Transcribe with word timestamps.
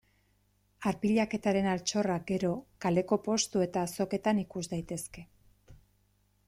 Arpilaketaren 0.91 1.67
altxorrak, 1.73 2.23
gero, 2.31 2.51
kaleko 2.87 3.21
postu 3.29 3.65
eta 3.67 3.85
azoketan 3.91 4.43
ikus 4.47 4.67
daitezke. 4.75 5.27